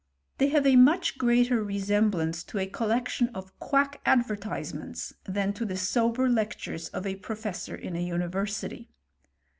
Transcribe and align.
They 0.39 0.47
have 0.47 0.65
a 0.65 0.75
much 0.77 1.19
greater 1.19 1.63
resemblance 1.63 2.43
to 2.45 2.57
a 2.57 2.65
collection 2.65 3.27
of 3.35 3.55
quack 3.59 4.01
advertisements 4.03 5.13
than 5.25 5.53
to 5.53 5.63
the 5.63 5.77
sober 5.77 6.27
lectures 6.27 6.89
of 6.89 7.05
a 7.05 7.17
pro 7.17 7.35
t. 7.35 7.41
fessor 7.43 7.75
in 7.75 7.95
a 7.95 7.99
university. 8.01 8.89